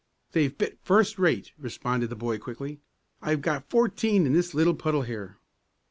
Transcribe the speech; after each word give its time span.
"They've 0.31 0.57
bit 0.57 0.79
first 0.81 1.19
rate," 1.19 1.51
responded 1.59 2.07
the 2.09 2.15
boy, 2.15 2.39
quickly. 2.39 2.79
"I've 3.21 3.43
got 3.43 3.69
fourteen 3.69 4.25
in 4.25 4.33
this 4.33 4.55
little 4.55 4.73
puddle 4.73 5.03
here." 5.03 5.37